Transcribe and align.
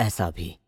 ऐसा 0.00 0.30
भी. 0.30 0.58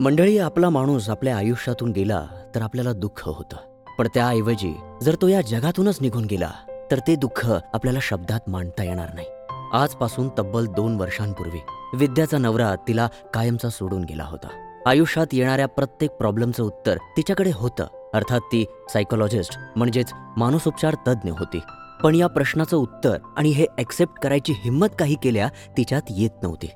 मंडळी 0.00 0.38
आपला 0.38 0.70
माणूस 0.70 1.08
आपल्या 1.08 1.36
आयुष्यातून 1.36 1.90
गेला 1.90 2.26
तर 2.54 2.62
आपल्याला 2.62 2.92
दुःख 2.92 3.28
होतं. 3.28 3.56
पण 3.98 4.08
त्याऐवजी 4.14 4.74
जर 5.02 5.16
तो 5.22 5.28
या 5.28 5.40
जगातूनच 5.40 5.98
निघून 6.00 6.24
गेला 6.24 6.50
तर 6.90 6.98
ते 6.98 7.16
दुःख 7.16 7.50
आपल्याला 7.74 7.98
शब्दात 8.02 8.40
मांडता 8.46 8.84
येणार 8.84 9.14
नाही. 9.14 9.26
आजपासून 9.72 10.28
तब्बल 10.38 10.66
दोन 10.66 10.96
वर्षांपूर्वी 10.96 11.58
विद्याचा 11.94 12.38
नवरा 12.38 12.74
तिला 12.88 13.08
कायमचा 13.34 13.68
सोडून 13.68 14.04
गेला 14.04 14.24
होता. 14.24 14.80
आयुष्यात 14.86 15.26
येणाऱ्या 15.32 15.68
प्रत्येक 15.68 16.10
प्रॉब्लेमचं 16.10 16.62
उत्तर 16.62 16.96
तिच्याकडे 17.16 17.50
होतं. 17.54 17.86
अर्थात 18.14 18.40
ती 18.40 18.64
सायकोलॉजिस्ट 18.88 19.58
म्हणजेच 19.76 20.12
मानसोपचार 20.36 20.94
तज्ज्ञ 21.08 21.30
होती. 21.30 21.60
पण 22.02 22.14
या 22.14 22.26
प्रश्नाचं 22.26 22.76
उत्तर 22.76 23.18
आणि 23.36 23.48
हे 23.48 23.66
ॲक्सेप्ट 23.78 24.22
करायची 24.22 24.52
हिंमत 24.56 24.86
काही 24.98 25.16
केल्या 25.22 25.48
तिच्यात 25.76 26.02
येत 26.10 26.42
नव्हती. 26.42 26.66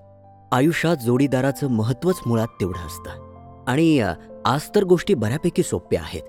आयुष्यात 0.53 0.97
जोडीदाराचं 0.97 1.69
महत्त्वच 1.69 2.21
मुळात 2.27 2.47
तेवढं 2.47 2.87
असतं. 2.87 3.11
आणि 3.69 4.05
आज 4.45 4.61
तर 4.75 4.85
गोष्टी 4.85 5.15
बऱ्यापैकी 5.15 5.63
सोप्या 5.63 6.01
आहेत. 6.01 6.23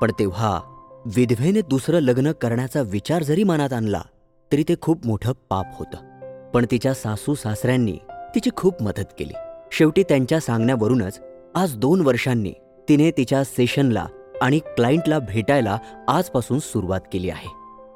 पण 0.00 0.10
तेव्हा 0.18 0.60
विधवेने 1.06 1.60
दुसरं 1.60 1.98
लग्न 1.98 2.32
करण्याचा 2.32 2.82
विचार 2.82 3.22
जरी 3.22 3.44
मनात 3.44 3.72
आणला 3.72 4.00
तरी 4.52 4.62
ते 4.62 4.74
खूप 4.82 5.06
मोठं 5.06 5.32
पाप 5.50 5.66
होतं. 5.78 6.20
पण 6.50 6.66
तिच्या 6.70 6.94
सासू 6.94 7.34
सासऱ्यांनी 7.34 7.98
तिची 8.34 8.50
खूप 8.56 8.82
मदत 8.82 9.04
केली. 9.18 9.32
शेवटी 9.72 10.02
त्यांच्या 10.02 10.40
सांगण्यावरूनच 10.40 11.20
आज 11.54 11.76
दोन 11.76 12.00
वर्षांनी 12.00 12.52
तिने 12.88 13.10
तिच्या 13.10 13.44
सेशनला 13.44 14.06
आणि 14.42 14.58
क्लायंटला 14.58 15.18
भेटायला 15.18 15.78
आजपासून 16.08 16.58
सुरुवात 16.58 17.00
केली 17.12 17.30
आहे. 17.30 17.48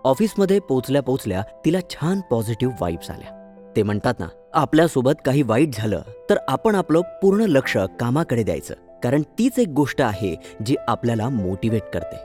ऑफिसमध्ये 0.04 0.58
पोचल्या 0.58 1.02
पोचल्या 1.02 1.42
तिला 1.64 1.78
छान 1.90 2.20
पॉझिटिव्ह 2.20 2.74
वाईब्स 2.80 3.10
आल्या. 3.10 3.43
ते 3.76 3.82
म्हणतात 3.82 4.14
ना 4.18 4.26
आपल्यासोबत 4.54 5.12
काही 5.24 5.42
वाईट 5.42 5.68
झालं 5.74 6.02
तर 6.30 6.36
आपण 6.48 6.74
आपलं 6.74 7.00
पूर्ण 7.00 7.40
लक्ष 7.40 7.76
कामाकडे 7.76 8.42
द्यायचं. 8.42 8.74
कारण 9.02 9.22
तीच 9.22 9.58
एक 9.58 9.68
गोष्ट 9.68 10.02
आहे 10.02 10.36
जी 10.66 10.76
आपल्याला 10.88 11.28
मोटिवेट 11.28 11.82
करते. 11.82 12.16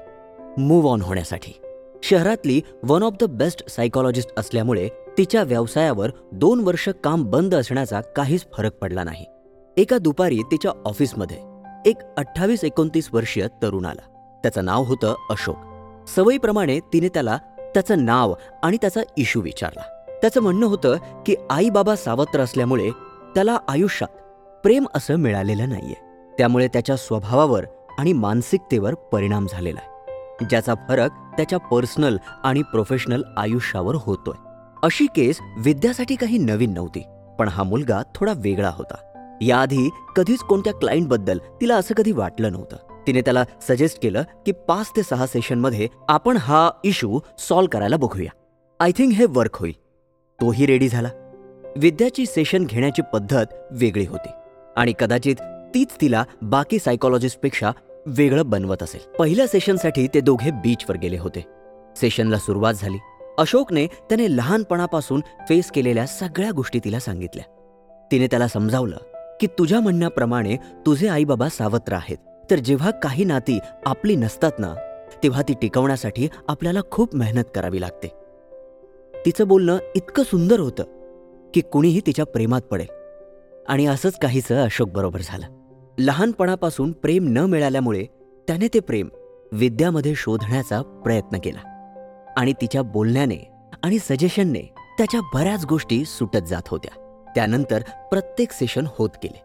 मूव्ह 0.57 0.89
ऑन 0.89 1.01
होण्यासाठी. 1.01 1.61
शहरातली 2.03 2.61
one 2.83 3.03
of 3.03 3.13
the 3.21 3.23
best 3.23 3.69
psychologist 3.69 4.29
असल्यामुळे 4.37 4.89
तिच्या 5.17 5.43
व्यवसायावर 5.43 6.09
दोन 6.31 6.59
वर्ष 6.59 6.89
काम 6.89 7.23
बंद 7.23 7.55
असण्याचा 7.55 8.01
काहीच 8.01 8.45
फरक 8.57 8.73
पडला 8.73 9.03
नाही. 9.03 9.25
एका 9.77 9.97
दुपारी 9.97 10.37
तिच्या 10.37 10.71
ऑफिसमध्ये 10.85 11.37
एक 11.85 11.95
अठ्ठावीस 12.17 12.63
एकोणतीस 12.63 13.09
वर्षीय 13.13 13.47
तरुण 13.47 13.85
आला. 13.85 14.37
त्याचं 14.43 14.65
नाव 14.65 14.83
होतं 14.83 15.15
अशोक. 15.29 15.57
सवयीप्रमाणे 16.07 16.79
तिने 16.79 17.07
त्याला 17.07 17.37
त्याचं 17.73 18.05
नाव 18.05 18.33
आणि 18.63 18.77
त्याचा 18.77 19.01
इशू 19.17 19.41
विचारला. 19.41 19.81
त्याचं 20.21 20.41
म्हणणं 20.41 20.65
होतं 20.65 20.97
की 21.25 21.35
आई 21.49 21.69
बाबा 21.69 21.95
सावत्र 21.95 22.39
असल्यामुळे 22.39 22.89
त्याला 23.35 23.57
आयुष्यात 23.67 24.09
प्रेम 24.63 24.85
असं 24.95 25.15
मिळालेलं 25.15 25.69
नाहीये. 25.69 25.95
त्यामुळे 26.37 26.67
त्याच्या 26.67 26.95
स्वभावावर 26.95 27.65
आणि 27.97 28.13
मानसिकतेवर 28.13 28.93
परिणाम 28.93 29.47
झालेला 29.51 29.79
आहे. 29.79 29.89
ज्याचा 30.45 30.73
फरक 30.75 31.09
त्याच्या 31.37 31.59
पर्सनल 31.59 32.17
आणि 32.43 32.61
प्रोफेशनल 32.61 33.21
आयुष्यावर 33.37 33.95
होतोय. 33.95 34.39
अशी 34.83 35.05
केस 35.05 35.39
विद्यासाठी 35.57 36.15
काही 36.15 36.37
नवीन 36.37 36.73
नव्हती 36.73 37.03
पण 37.39 37.47
हा 37.47 37.63
मुलगा 37.63 38.01
थोडा 38.15 38.33
वेगळा 38.35 38.69
होता. 38.69 38.95
याआधी 39.41 39.89
कधीच 40.15 40.39
कोणत्या 40.39 40.73
क्लायंटबद्दल 40.73 41.37
तिला 41.61 41.75
असं 41.75 41.95
कधी 41.95 42.11
वाटलं 42.11 42.51
नव्हतं. 42.51 42.75
तिने 43.07 43.21
त्याला 43.21 43.43
सजेस्ट 43.61 44.03
केलं 44.03 44.23
की 44.45 44.51
पाच 44.51 44.91
ते 44.95 45.03
सहा 45.03 45.27
सेशनमध्ये 45.27 45.87
आपण 46.07 46.37
हा 46.37 46.69
इश्यू 46.83 47.19
सॉल्व्ह 47.39 47.69
करायला 47.69 47.97
बघूया. 47.97 48.31
आय 48.79 48.91
थिंक 48.91 49.13
हे 49.13 49.25
वर्क 49.29 49.55
होईल. 49.55 49.73
तोही 50.41 50.65
रेडी 50.65 50.89
झाला. 50.89 51.09
विद्याची 51.77 52.25
सेशन 52.25 52.63
घेण्याची 52.63 53.01
पद्धत 53.13 53.45
वेगळी 53.71 54.05
होती 54.05 54.29
आणि 54.77 54.93
कदाचित 54.99 55.35
तीच 55.75 55.87
तिला 56.01 56.23
बाकी 56.41 56.79
सायकोलॉजिस्टपेक्षा 56.79 57.71
वेगळं 58.05 58.49
बनवत 58.49 58.83
असेल. 58.83 59.01
पहिल्या 59.19 59.47
सेशनसाठी 59.47 60.07
ते 60.07 60.21
दोघे 60.21 60.51
बीचवर 60.51 60.97
गेले 60.97 61.17
होते. 61.17 61.45
सेशनला 61.95 62.37
सुरुवात 62.37 62.73
झाली. 62.73 62.97
अशोकने 63.37 63.87
त्याने 63.87 64.35
लहानपणापासून 64.37 65.21
फेस 65.49 65.71
केलेल्या 65.71 66.07
सगळ्या 66.07 66.51
गोष्टी 66.51 66.79
तिला 66.85 66.99
सांगितल्या. 66.99 67.45
तिने 68.11 68.27
त्याला 68.27 68.47
समजावलं 68.47 68.97
की 69.41 69.47
तुझ्या 69.47 69.79
म्हणण्याप्रमाणे 69.79 70.55
तुझे 70.55 71.07
आईबाबा 71.07 71.49
सावत्र 71.49 71.93
आहेत. 71.93 72.17
तर 72.51 72.55
जेव्हा 72.55 72.91
काही 72.91 73.23
नाती 73.23 73.59
आपली 73.85 74.15
नसतात 74.15 74.51
ना 74.59 74.73
तेव्हा 75.23 75.41
ती 75.41 75.53
टिकवण्यासाठी 75.61 76.27
आपल्याला 76.47 76.79
खूप 76.91 77.15
मेहनत 77.15 77.43
करावी 77.55 77.81
लागते. 77.81 78.18
तिचं 79.25 79.47
बोलणं 79.47 79.77
इतकं 79.95 80.23
सुंदर 80.23 80.59
होतं 80.59 80.83
की 81.53 81.61
कुणीही 81.61 82.01
तिच्या 82.05 82.25
प्रेमात 82.25 82.61
पडेल. 82.61 82.87
आणि 83.67 83.85
असंच 83.85 84.19
काहीचं 84.19 84.63
अशोक 84.63 84.89
बरोबर 84.89 85.19
झालं. 85.23 85.45
लहानपणापासून 85.99 86.91
प्रेम 86.91 87.25
न 87.27 87.37
मिळाल्यामुळे 87.37 88.05
त्याने 88.47 88.67
ते 88.67 88.79
प्रेम 88.79 89.09
विद्यामध्ये 89.51 90.15
शोधण्याचा 90.15 90.81
प्रयत्न 90.81 91.37
केला. 91.43 91.59
आणि 92.37 92.53
तिच्या 92.53 92.81
बोलण्याने 92.81 93.51
आणि 93.83 93.99
सजेशनने 93.99 94.73
त्याच्या 94.97 95.19
बऱ्याच 95.33 95.65
गोष्टी 95.65 96.05
सुटत 96.05 96.45
जात 96.47 96.67
होत्या. 96.67 97.25
त्यानंतर 97.35 97.81
प्रत्येक 98.11 98.51
सेशन 98.51 98.85
होत 98.97 99.09
गेले. 99.23 99.41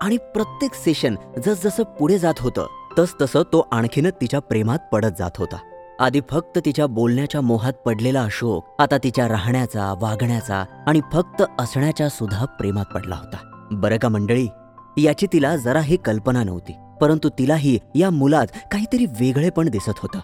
आणि 0.00 0.16
प्रत्येक 0.16 0.74
सेशन 0.74 1.14
जसजसं 1.46 1.82
पुढे 1.82 2.18
जात 2.18 2.34
होतं 2.40 2.66
तसतसं 2.98 3.42
तो 3.42 3.68
आणखीनच 3.72 4.12
तिच्या 4.20 4.40
प्रेमात 4.40 4.78
पडत 4.92 5.12
जात 5.18 5.30
होता. 5.36 5.69
आधी 6.00 6.20
फक्त 6.30 6.58
तिच्या 6.58 6.86
बोलण्याच्या 6.86 7.40
मोहात 7.40 7.72
पडलेला 7.72 8.22
अशोक 8.22 8.76
आता 8.78 8.96
तिच्या 8.98 9.28
राहण्याचा 9.28 9.94
वागण्याचा 10.00 10.64
आणि 10.86 11.00
फक्त 11.12 11.42
असण्याच्या 11.58 12.08
सुद्धा 12.08 12.44
प्रेमात 12.44 12.84
पडला 12.84 13.14
होता. 13.14 13.68
बरं 13.72 13.98
का 13.98 14.08
मंडळी? 14.08 14.46
याची 14.96 15.26
तिला 15.32 15.56
जराही 15.56 15.96
कल्पना 15.96 16.44
नव्हती 16.44 16.72
परंतु 17.00 17.28
तिलाही 17.28 17.78
या 17.94 18.10
मुलात 18.10 18.46
काहीतरी 18.72 19.06
वेगळेपण 19.06 19.68
दिसत 19.68 19.98
होतं 19.98 20.18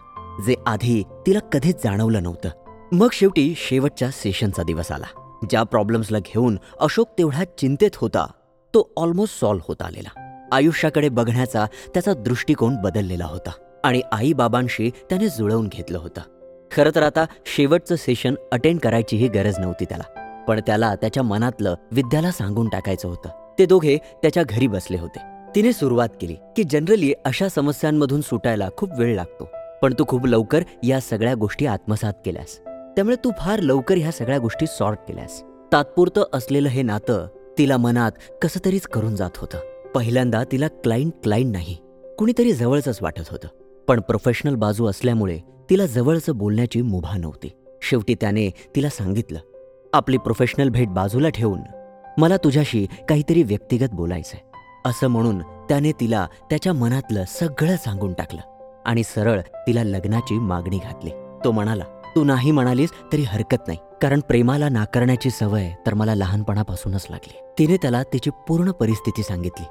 जे 0.47 0.55
आधी 0.67 1.03
तिला 1.27 1.39
कधीच 1.39 1.85
जाणवलं 1.85 2.23
नव्हतं. 2.23 2.49
मग 2.93 3.09
शेवटी 3.13 3.55
शेवटच्या 3.57 4.11
सेशनचा 4.11 4.63
दिवस 4.63 4.93
आला 4.93 5.39
ज्या 5.51 5.63
प्रॉब्लेम्सला 5.63 6.19
घेऊन 6.19 6.59
अशोक 6.81 7.09
तेवढा 7.19 7.45
चिंतेत 7.59 7.91
होता 7.95 8.27
तो 8.75 8.93
ऑलमोस्ट 8.97 9.41
सॉल्व्ह 9.41 9.65
होत 9.69 9.83
आलेला. 9.83 10.23
आयुष्याकडे 10.53 11.09
बघण्याचा 11.09 11.67
त्याचा 11.95 12.13
दृष्टिकोन 12.15 12.77
बदललेला 12.77 13.25
होता. 13.25 13.51
आणि 13.87 14.03
आईबाबांशी 14.13 14.91
त्याने 14.91 15.29
जुळवून 15.29 15.69
घेतलं 15.69 15.99
होतं. 15.99 16.21
खरं 16.71 16.91
तर 16.95 17.03
आता 17.03 17.25
शेवटचं 17.47 17.97
सेशन 17.97 18.35
अटेंड 18.53 18.81
करायचीही 18.81 19.29
गरज 19.29 19.59
नव्हती 19.59 19.85
त्याला. 19.85 20.05
पण 20.49 20.61
त्याला 20.67 20.95
त्याच्या 20.95 21.23
मनातलं 21.23 21.75
विद्याला 21.93 22.31
सांगून 22.31 22.69
टाकायचं 22.69 23.09
होतं. 23.09 23.29
ते 23.59 23.67
दोघे 23.67 23.97
त्याच्या 23.97 24.43
घरी 24.49 24.67
बसले 24.67 24.99
होते. 24.99 25.19
तिने 25.55 25.73
सुरुवात 25.73 26.09
केली 26.21 26.35
की 26.35 26.65
जनरली 26.65 27.13
अशा 27.25 27.49
समस्यांमधून 27.49 28.21
सुटायला 28.21 28.69
खूप 28.77 28.91
वेळ 28.99 29.15
लागतो. 29.15 29.49
पण 29.83 29.95
तू 29.99 30.05
खूप 30.09 30.27
लवकर 30.27 30.61
या 30.83 31.01
सगळ्या 31.01 31.35
गोष्टी 31.35 31.67
आत्मसात 31.67 32.13
केल्यास. 32.25 32.61
त्यामुळे 32.97 33.17
तू 33.17 33.31
फार 33.39 33.59
लवकर 33.59 33.95
ह्या 33.99 34.13
सगळ्या 34.13 34.39
गोष्टी 34.39 34.67
सॉर्ट 34.67 34.99
केल्यास. 35.09 35.43
तात्पुरतं 35.73 36.25
असलेलं 36.33 36.69
हे 36.69 36.83
नातं 36.83 37.27
तिला 37.59 37.77
मनात 37.77 38.13
कसं 38.43 38.65
तरीच 38.65 38.83
करून 38.83 39.17
जात 39.17 39.37
होतं. 39.37 39.59
पहिल्यांदा 39.95 40.45
तिला 40.53 40.69
क्लाइंट 40.69 41.13
क्लाइंट 41.23 41.53
नाही. 41.53 41.77
कुणीतरी 42.19 42.53
जवळचंच 42.53 42.99
वाटत 43.03 43.23
होतं. 43.31 43.49
पण 43.89 44.01
प्रोफेशनल 44.01 44.55
बाजू 44.55 44.87
असल्यामुळे 44.87 45.39
तिला 45.71 45.87
जवळचं 45.87 46.37
बोलण्याची 46.37 46.83
मुभा 46.83 47.17
नव्हती. 47.17 47.51
शेवटी 47.83 48.15
त्याने 48.15 48.49
तिला 48.77 48.89
सांगितलं 48.89 49.39
आपली 49.93 50.17
प्रोफेशनल 50.17 50.69
भेट 50.69 50.89
बाजूला 50.89 51.29
ठेवून 51.29 51.61
मला 52.19 52.37
तुझ्याशी 52.37 52.87
काहीतरी 53.09 53.43
व्यक्तिगत 53.43 53.93
बोलायचंय. 53.93 54.41
असं 54.85 55.09
म्हणून 55.09 55.39
त्याने 55.39 55.93
तिला 55.93 56.27
त्याच्या 56.51 56.73
मनातलं 56.73 57.25
सगळं 57.29 57.77
सांगून 57.77 58.13
टाकलं 58.13 58.41
आणि 58.87 59.03
सरळ 59.03 59.41
तिला 59.41 59.85
लग्नाची 59.85 60.39
मागणी 60.39 60.79
घातली. 60.79 61.11
तो 61.45 61.51
म्हणाला 61.51 61.85
तू 62.17 62.25
नाही 62.25 62.51
म्हणालीस 62.51 62.91
तरी 63.13 63.23
हरकत 63.23 63.67
नाही 63.67 63.79
कारण 64.03 64.21
प्रेमाला 64.21 64.69
नाकारण्याची 64.69 65.31
सवय 65.31 65.71
तर 65.87 65.95
मला 65.95 66.15
लहानपणापासूनच 66.15 67.07
लागली. 67.11 67.39
तिने 67.59 67.77
त्याला 67.77 68.03
तिची 68.03 68.31
पूर्ण 68.49 68.71
परिस्थिती 68.71 69.23
सांगितली. 69.23 69.67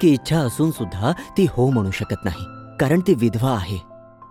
की 0.00 0.12
इच्छा 0.12 0.38
असून 0.38 0.70
सुद्धा 0.70 1.12
ती 1.38 1.46
हो 1.50 1.70
म्हणू 1.70 1.90
शकत 1.90 2.24
नाही. 2.24 2.63
कारण 2.80 3.00
ती 3.00 3.14
विधवा 3.14 3.50
आहे 3.50 3.78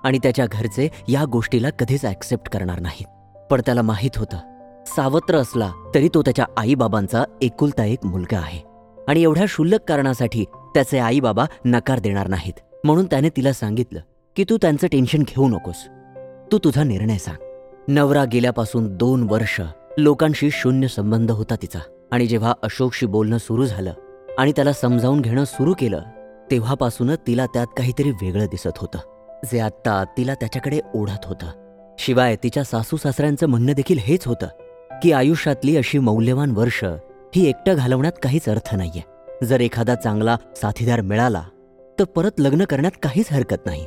आणि 0.03 0.17
त्याच्या 0.17 0.45
घरचे 0.51 0.89
या 1.07 1.25
गोष्टीला 1.25 1.69
कधीच 1.69 2.05
ऍक्सेप्ट 2.05 2.49
करणार 2.49 2.79
नाहीत. 2.79 3.05
पण 3.51 3.61
त्याला 3.65 3.81
माहीत 3.81 4.17
होतं 4.17 4.37
सावत्र 4.85 5.35
असला 5.35 5.71
तरी 5.95 6.09
तो 6.13 6.21
त्याच्या 6.21 6.45
आईबाबांचा 6.57 7.23
एकुलता 7.41 7.85
एक 7.85 8.05
मुलगा 8.05 8.37
आहे 8.37 8.59
आणि 9.07 9.23
एवढ्या 9.23 9.45
क्षुल्लक 9.45 9.79
कारणासाठी 9.87 10.43
त्याचे 10.73 10.99
आईबाबा 10.99 11.45
नकार 11.65 11.99
देणार 11.99 12.27
नाहीत. 12.27 12.53
म्हणून 12.83 13.05
त्याने 13.05 13.29
तिला 13.29 13.53
सांगितलं 13.53 13.99
की 14.35 14.45
तू 14.49 14.57
त्यांचं 14.61 14.87
टेन्शन 14.87 15.19
घेऊ 15.19 15.47
नकोस. 15.47 15.87
तू 16.51 16.57
तुझा 16.57 16.83
निर्णय 16.83 17.17
सांग. 17.17 17.37
नवरा 17.87 18.25
गेल्यापासून 18.25 18.97
दोन 18.97 19.27
वर्ष 19.29 19.61
लोकांशी 19.97 20.49
शून्य 20.51 20.87
संबंध 20.87 21.31
होता 21.31 21.55
तिचा 21.55 21.79
आणि 22.11 22.25
जेव्हा 22.27 22.53
अशोकशी 22.63 23.05
बोलणं 23.05 23.37
सुरू 23.37 23.65
झालं 23.65 23.93
आणि 24.37 24.51
त्याला 24.51 24.73
समजावून 24.73 25.21
घेणं 25.21 25.43
सुरू 25.43 25.73
केलं 25.79 26.01
तेव्हापासूनच 26.53 27.17
तिला 27.27 27.45
त्यात 27.45 27.67
काहीतरी 27.77 28.11
वेगळं 28.11 28.45
दिसत 28.45 28.77
होतं. 28.77 28.97
जे 29.45 29.59
आत्ता 29.59 30.03
तिला 30.17 30.33
त्याच्याकडे 30.33 30.79
ओढत 30.95 31.25
होतं. 31.25 31.45
शिवाय 31.99 32.35
तिच्या 32.35 32.63
सासू 32.63 32.97
सासऱ्यांचं 32.97 33.47
म्हणणं 33.47 33.71
देखील 33.71 33.97
हेच 33.97 34.27
होतं 34.27 34.47
की 35.01 35.11
आयुष्यातली 35.11 35.77
अशी 35.77 35.99
मौल्यवान 35.99 36.51
वर्ष 36.51 36.83
ही 37.35 37.49
एकटं 37.49 37.75
घालवण्यात 37.75 38.13
काहीच 38.23 38.49
अर्थ 38.49 38.75
नाहीये. 38.75 39.01
जर 39.45 39.61
एखादा 39.61 39.95
चांगला 39.95 40.37
साथीदार 40.55 41.01
मिळाला 41.01 41.43
तर 41.99 42.03
परत 42.03 42.31
लग्न 42.39 42.63
करण्यात 42.63 42.99
काहीच 43.03 43.25
हरकत 43.31 43.65
नाही. 43.65 43.85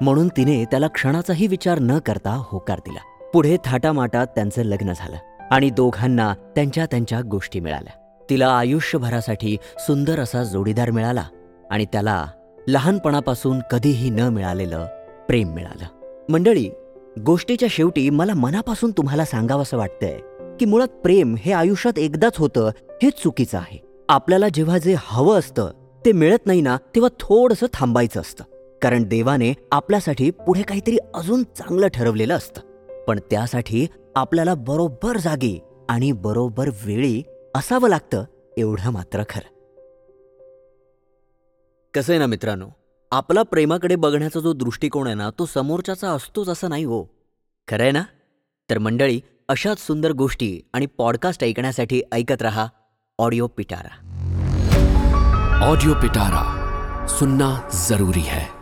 म्हणून 0.00 0.28
तिने 0.28 0.64
त्याला 0.64 0.86
क्षणाचाही 0.86 1.46
विचार 1.46 1.78
न 1.78 1.98
करता 1.98 2.42
होकार 2.46 2.78
दिला. 2.78 3.30
पुढे 3.34 3.56
थाटामाटात 3.64 4.26
त्यांचं 4.26 4.62
लग्न 4.62 4.92
झालं 4.96 5.16
आणि 5.50 5.70
दोघांना 5.70 6.34
त्यांच्या 6.34 6.86
त्यांच्या 6.86 7.20
गोष्टी 7.20 7.60
मिळाल्या. 7.60 8.24
तिला 8.30 8.48
आयुष्यभरासाठी 8.48 9.56
सुंदर 9.78 10.20
असा 10.20 10.42
जोडीदार 10.42 10.90
मिळाला. 10.90 11.24
आणि 11.70 11.84
त्याला 11.84 12.26
लहानपणापासून 12.68 13.58
कधीही 13.70 14.10
न 14.10 14.20
मिळालेलं 14.20 14.86
प्रेम 15.28 15.52
मिळालं. 15.52 15.84
मंडळी 16.32 16.70
गोष्टीच्या 17.26 17.68
शेवटी 17.70 18.10
मला 18.10 18.34
मनापासून 18.34 18.90
तुम्हाला 18.90 19.24
सांगावंसं 19.24 19.76
वाटतंय 19.76 20.18
की 20.60 20.64
मुळात 20.64 20.88
प्रेम 20.88 21.34
हे 21.38 21.52
आयुष्यात 21.52 21.98
एकदाच 21.98 22.36
होतं 22.36 22.70
हे 23.02 23.10
चुकीचं 23.10 23.58
आहे. 23.58 23.78
आपल्याला 24.08 24.46
जेव्हा 24.54 24.78
जे 24.78 24.94
हवं 24.98 25.38
असतं 25.38 25.70
ते 26.04 26.12
मिळत 26.12 26.46
नाही 26.46 26.60
ना 26.60 26.76
तेव्हा 26.76 27.16
थोडंसं 27.20 27.66
थांबायचं 27.74 28.20
असतं. 28.20 28.44
कारण 28.82 29.02
देवाने 29.02 29.54
आपल्यासाठी 29.72 30.30
पुढे 30.30 30.62
काहीतरी 30.62 30.98
अजून 31.14 31.42
चांगलं 31.42 31.88
ठरवलेलं 31.88 32.36
असतं. 32.36 32.60
पण 33.04 33.18
त्यासाठी 33.30 33.86
आपल्याला 34.16 34.54
बरोबर 34.54 35.16
जागी 35.16 35.60
आणि 35.88 36.12
बरोबर 36.12 36.68
वेळी 36.86 37.22
असावं 37.54 37.88
लागतं 37.88 38.24
एवढं 38.56 38.90
मात्र 38.90 39.22
खरं. 39.28 39.61
कसं 41.94 42.12
आहे 42.12 42.18
ना 42.18 42.26
मित्रांनो? 42.26 42.68
आपला 43.10 43.42
प्रेमाकडे 43.42 43.96
बघण्याचा 43.96 44.40
जो 44.40 44.52
दृष्टिकोन 44.52 45.06
आहे 45.06 45.16
ना 45.16 45.30
तो 45.38 45.46
समोरच्याचा 45.46 46.10
असतोच 46.10 46.48
असं 46.48 46.68
नाही 46.68 46.84
हो. 46.84 47.04
खरं 47.68 47.82
आहे 47.82 47.92
ना? 47.92 48.02
तर 48.70 48.78
मंडळी 48.78 49.20
अशाच 49.48 49.86
सुंदर 49.86 50.12
गोष्टी 50.12 50.60
आणि 50.72 50.86
पॉडकास्ट 50.86 51.44
ऐकण्यासाठी 51.44 52.02
ऐकत 52.12 52.42
रहा 52.42 52.66
ऑडिओ 53.18 53.46
पिटारा 53.46 53.94
ऑडिओ 55.66 55.94
पिटारा 55.94 57.06
सुनना 57.18 57.68
जरूरी 57.88 58.20
है. 58.20 58.61